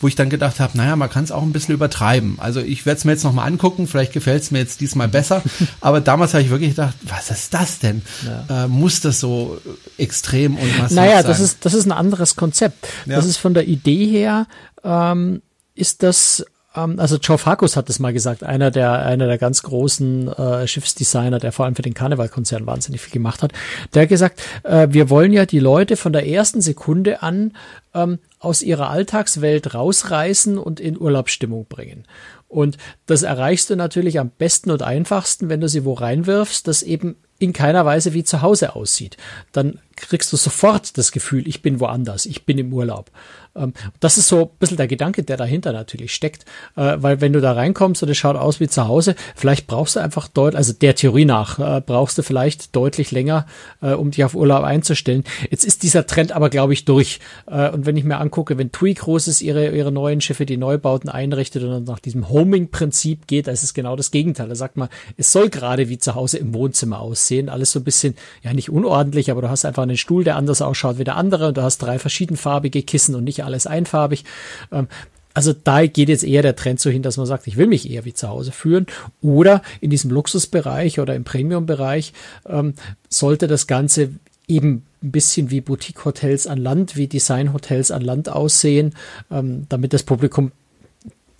[0.00, 2.38] wo ich dann gedacht habe, naja, man kann es auch ein bisschen übertreiben.
[2.38, 5.42] Also ich werde es mir jetzt nochmal angucken, vielleicht gefällt es mir jetzt diesmal besser.
[5.80, 8.02] Aber damals habe ich wirklich gedacht, was ist das denn?
[8.26, 8.64] Ja.
[8.64, 9.60] Äh, muss das so
[9.98, 11.26] extrem und massiv naja, sein?
[11.26, 12.86] das ist, das ist ein anderes Konzept.
[13.06, 13.16] Ja.
[13.16, 14.46] Das ist von der Idee her,
[14.82, 15.42] ähm,
[15.74, 16.44] ist das
[16.74, 20.66] ähm, also Joe Farkus hat es mal gesagt, einer der, einer der ganz großen äh,
[20.66, 23.52] Schiffsdesigner, der vor allem für den Karnevalkonzern wahnsinnig viel gemacht hat,
[23.94, 27.52] der hat gesagt, äh, wir wollen ja die Leute von der ersten Sekunde an
[27.94, 32.04] ähm, aus ihrer Alltagswelt rausreißen und in Urlaubsstimmung bringen.
[32.48, 36.82] Und das erreichst du natürlich am besten und einfachsten, wenn du sie wo reinwirfst, das
[36.82, 39.16] eben in keiner Weise wie zu Hause aussieht.
[39.50, 43.10] Dann kriegst du sofort das Gefühl, ich bin woanders, ich bin im Urlaub.
[43.56, 46.44] Ähm, das ist so ein bisschen der Gedanke, der dahinter natürlich steckt,
[46.76, 49.96] äh, weil wenn du da reinkommst und es schaut aus wie zu Hause, vielleicht brauchst
[49.96, 53.46] du einfach deutlich, also der Theorie nach, äh, brauchst du vielleicht deutlich länger,
[53.80, 55.24] äh, um dich auf Urlaub einzustellen.
[55.50, 57.20] Jetzt ist dieser Trend aber, glaube ich, durch.
[57.46, 61.62] Und wenn ich mir angucke, wenn TUI Cruises ihre, ihre neuen Schiffe, die Neubauten einrichtet
[61.62, 64.48] und dann nach diesem Homing-Prinzip geht, da ist es genau das Gegenteil.
[64.48, 67.48] Da sagt man, es soll gerade wie zu Hause im Wohnzimmer aussehen.
[67.48, 70.62] Alles so ein bisschen, ja, nicht unordentlich, aber du hast einfach einen Stuhl, der anders
[70.62, 74.24] ausschaut wie der andere und du hast drei verschiedenfarbige Kissen und nicht alles einfarbig.
[74.72, 74.88] Ähm,
[75.34, 77.90] also da geht jetzt eher der Trend so hin, dass man sagt, ich will mich
[77.90, 78.86] eher wie zu Hause führen.
[79.20, 82.12] Oder in diesem Luxusbereich oder im Premium-Bereich
[82.46, 82.74] ähm,
[83.08, 84.10] sollte das Ganze
[84.46, 88.94] eben ein bisschen wie Boutique-Hotels an Land, wie Design-Hotels an Land aussehen,
[89.30, 90.52] ähm, damit das Publikum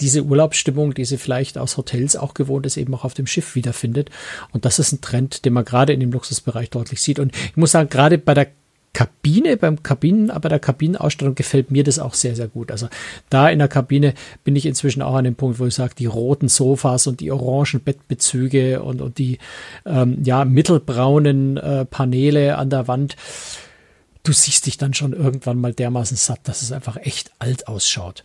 [0.00, 3.54] diese Urlaubsstimmung, die sie vielleicht aus Hotels auch gewohnt ist, eben auch auf dem Schiff
[3.54, 4.10] wiederfindet.
[4.52, 7.20] Und das ist ein Trend, den man gerade in dem Luxusbereich deutlich sieht.
[7.20, 8.48] Und ich muss sagen, gerade bei der
[8.94, 12.70] Kabine, beim Kabinen, bei der Kabinenausstattung gefällt mir das auch sehr, sehr gut.
[12.70, 12.88] Also
[13.28, 16.07] da in der Kabine bin ich inzwischen auch an dem Punkt, wo ich sage, die
[16.07, 19.38] roten Sofas und die orangen Bettbezüge und, und die
[19.85, 23.16] ähm, ja, mittelbraunen äh, Paneele an der Wand,
[24.22, 28.24] du siehst dich dann schon irgendwann mal dermaßen satt, dass es einfach echt alt ausschaut.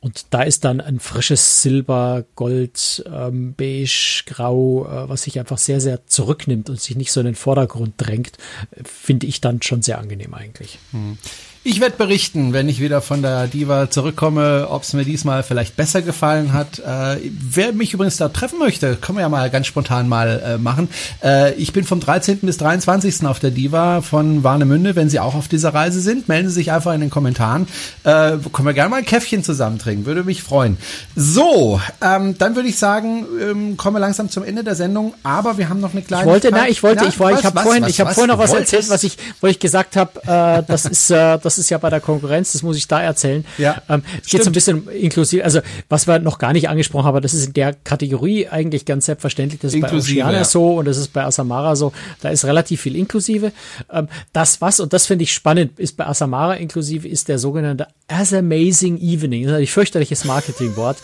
[0.00, 5.58] Und da ist dann ein frisches Silber, Gold, ähm, Beige, Grau, äh, was sich einfach
[5.58, 8.38] sehr, sehr zurücknimmt und sich nicht so in den Vordergrund drängt,
[8.82, 10.78] finde ich dann schon sehr angenehm eigentlich.
[10.92, 11.18] Hm.
[11.62, 15.76] Ich werde berichten, wenn ich wieder von der Diva zurückkomme, ob es mir diesmal vielleicht
[15.76, 16.78] besser gefallen hat.
[16.78, 20.56] Äh, wer mich übrigens da treffen möchte, können wir ja mal ganz spontan mal äh,
[20.56, 20.88] machen.
[21.22, 22.38] Äh, ich bin vom 13.
[22.38, 23.26] bis 23.
[23.26, 24.96] auf der Diva von Warnemünde.
[24.96, 27.68] Wenn Sie auch auf dieser Reise sind, melden Sie sich einfach in den Kommentaren.
[28.04, 30.78] Äh, können wir gerne mal ein Käffchen zusammen trinken, würde mich freuen.
[31.14, 35.58] So, ähm, dann würde ich sagen, ähm, kommen wir langsam zum Ende der Sendung, aber
[35.58, 36.22] wir haben noch eine kleine.
[36.22, 38.30] Ich wollte, na, ich wollte, na, ich, wollte, ich habe vorhin, was, ich habe vorhin
[38.30, 41.70] noch was erzählt, was ich, wo ich gesagt habe, äh, das ist, äh, das ist
[41.70, 43.44] ja bei der Konkurrenz, das muss ich da erzählen.
[43.58, 47.04] Ja, ähm, es geht so ein bisschen inklusiv, also was wir noch gar nicht angesprochen
[47.04, 49.60] haben, aber das ist in der Kategorie eigentlich ganz selbstverständlich.
[49.60, 50.44] Das ist inklusive, bei Oceana ja.
[50.44, 51.92] so und das ist bei Asamara so.
[52.20, 53.52] Da ist relativ viel inklusive.
[53.92, 57.88] Ähm, das was, und das finde ich spannend, ist bei Asamara inklusive, ist der sogenannte
[58.06, 59.44] As Amazing Evening.
[59.44, 60.98] Das ist ein fürchterliches Marketingwort.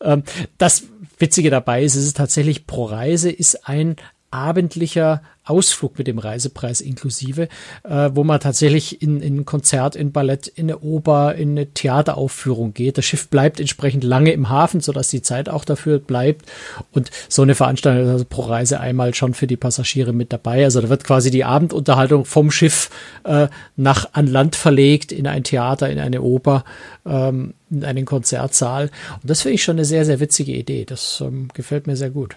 [0.00, 0.24] Ähm,
[0.58, 0.82] das
[1.18, 3.96] Witzige dabei ist, es ist tatsächlich pro Reise ist ein
[4.30, 7.48] abendlicher Ausflug mit dem Reisepreis inklusive,
[7.84, 11.66] äh, wo man tatsächlich in, in ein Konzert, in Ballett, in eine Oper, in eine
[11.66, 12.98] Theateraufführung geht.
[12.98, 16.46] Das Schiff bleibt entsprechend lange im Hafen, sodass die Zeit auch dafür bleibt.
[16.90, 20.64] Und so eine Veranstaltung ist also pro Reise einmal schon für die Passagiere mit dabei.
[20.64, 22.90] Also da wird quasi die Abendunterhaltung vom Schiff
[23.24, 26.64] äh, nach an Land verlegt, in ein Theater, in eine Oper,
[27.06, 28.90] ähm, in einen Konzertsaal.
[29.22, 30.84] Und das finde ich schon eine sehr, sehr witzige Idee.
[30.84, 32.36] Das ähm, gefällt mir sehr gut.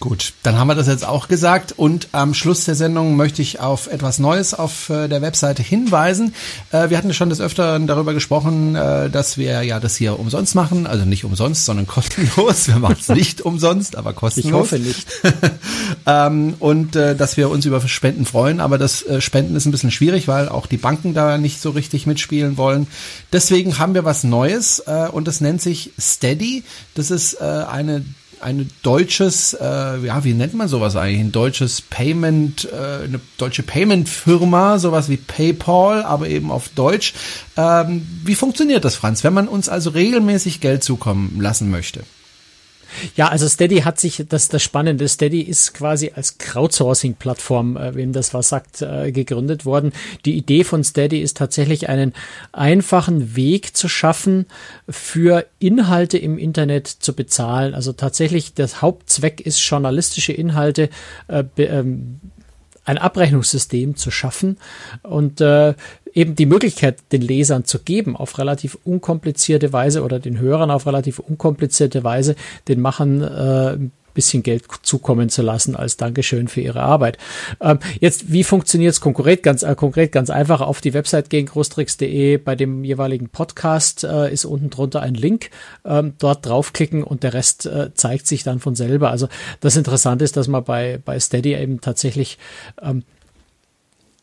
[0.00, 3.60] Gut, dann haben wir das jetzt auch gesagt und am Schluss der Sendung möchte ich
[3.60, 6.34] auf etwas Neues auf äh, der Webseite hinweisen.
[6.72, 10.54] Äh, wir hatten schon des Öfteren darüber gesprochen, äh, dass wir ja das hier umsonst
[10.56, 12.68] machen, also nicht umsonst, sondern kostenlos.
[12.68, 14.72] Wir machen es nicht umsonst, aber kostenlos.
[14.72, 15.06] Ich hoffe nicht.
[16.06, 20.28] ähm, und dass wir uns über Spenden freuen, aber das Spenden ist ein bisschen schwierig,
[20.28, 22.86] weil auch die Banken da nicht so richtig mitspielen wollen.
[23.32, 26.62] Deswegen haben wir was Neues und das nennt sich Steady.
[26.94, 28.04] Das ist eine
[28.44, 31.20] ein deutsches, äh, ja, wie nennt man sowas eigentlich?
[31.20, 37.14] Ein deutsches Payment, äh, eine deutsche Payment-Firma, sowas wie PayPal, aber eben auf Deutsch.
[37.56, 42.04] Ähm, wie funktioniert das, Franz, wenn man uns also regelmäßig Geld zukommen lassen möchte?
[43.16, 48.12] Ja, also Steady hat sich, das das Spannende, Steady ist quasi als Crowdsourcing-Plattform, äh, wem
[48.12, 49.92] das was sagt, äh, gegründet worden.
[50.24, 52.12] Die Idee von Steady ist tatsächlich einen
[52.52, 54.46] einfachen Weg zu schaffen,
[54.88, 57.74] für Inhalte im Internet zu bezahlen.
[57.74, 60.88] Also tatsächlich, der Hauptzweck ist, journalistische Inhalte
[61.28, 62.20] äh, ähm,
[62.84, 64.58] ein Abrechnungssystem zu schaffen
[65.02, 65.74] und äh,
[66.14, 70.86] eben die Möglichkeit den Lesern zu geben, auf relativ unkomplizierte Weise oder den Hörern auf
[70.86, 72.36] relativ unkomplizierte Weise
[72.68, 73.78] den Machern äh,
[74.14, 77.18] bisschen Geld zukommen zu lassen als Dankeschön für ihre Arbeit.
[77.60, 79.42] Ähm, jetzt, wie funktioniert es konkret?
[79.42, 84.32] Ganz, äh, konkret ganz einfach auf die Website gegen großtricks.de bei dem jeweiligen Podcast äh,
[84.32, 85.50] ist unten drunter ein Link.
[85.84, 89.10] Ähm, dort draufklicken und der Rest äh, zeigt sich dann von selber.
[89.10, 89.28] Also
[89.60, 92.38] das Interessante ist, dass man bei, bei Steady eben tatsächlich
[92.80, 93.02] ähm,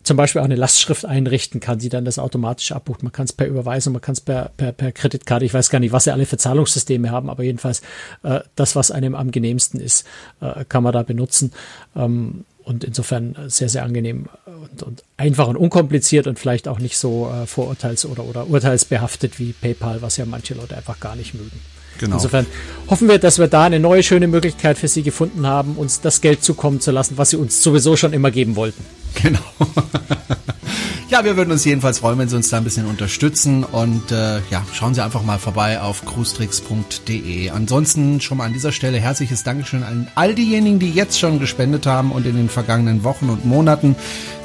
[0.03, 3.03] zum Beispiel auch eine Lastschrift einrichten kann, die dann das automatisch abbucht.
[3.03, 5.79] Man kann es per Überweisung, man kann es per, per, per Kreditkarte, ich weiß gar
[5.79, 7.81] nicht, was sie alle für Zahlungssysteme haben, aber jedenfalls
[8.23, 10.05] äh, das, was einem am genehmsten ist,
[10.41, 11.51] äh, kann man da benutzen.
[11.95, 16.97] Ähm, und insofern sehr, sehr angenehm und, und einfach und unkompliziert und vielleicht auch nicht
[16.97, 21.33] so äh, vorurteils- oder, oder urteilsbehaftet wie PayPal, was ja manche Leute einfach gar nicht
[21.33, 21.59] mögen.
[21.99, 22.15] Genau.
[22.15, 22.45] Insofern
[22.89, 26.21] hoffen wir, dass wir da eine neue schöne Möglichkeit für Sie gefunden haben, uns das
[26.21, 28.83] Geld zukommen zu lassen, was Sie uns sowieso schon immer geben wollten.
[29.21, 29.39] Genau.
[31.09, 34.37] ja, wir würden uns jedenfalls freuen, wenn Sie uns da ein bisschen unterstützen und äh,
[34.49, 37.49] ja, schauen Sie einfach mal vorbei auf cruestricks.de.
[37.49, 41.85] Ansonsten schon mal an dieser Stelle herzliches Dankeschön an all diejenigen, die jetzt schon gespendet
[41.85, 43.95] haben und in den vergangenen Wochen und Monaten.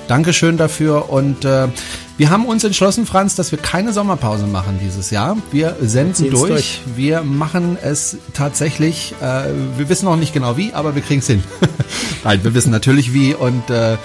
[0.08, 1.68] Dankeschön dafür und äh,
[2.16, 5.36] wir haben uns entschlossen, Franz, dass wir keine Sommerpause machen dieses Jahr.
[5.52, 6.48] Wir senden durch.
[6.48, 6.80] durch.
[6.96, 9.14] Wir machen es tatsächlich.
[9.20, 11.42] Äh, wir wissen noch nicht genau wie, aber wir kriegen es hin.
[12.24, 13.96] Nein, wir wissen natürlich wie und äh,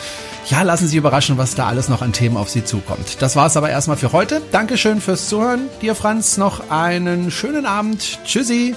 [0.49, 3.21] ja, lassen Sie überraschen, was da alles noch an Themen auf Sie zukommt.
[3.21, 4.41] Das war es aber erstmal für heute.
[4.51, 5.61] Dankeschön fürs Zuhören.
[5.81, 8.19] Dir, Franz, noch einen schönen Abend.
[8.25, 8.75] Tschüssi.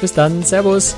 [0.00, 0.42] Bis dann.
[0.42, 0.96] Servus.